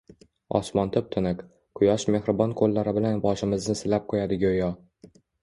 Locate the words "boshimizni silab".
3.27-4.09